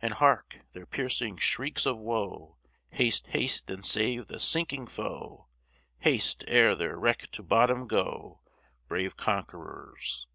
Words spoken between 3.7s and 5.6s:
save the sinking foe: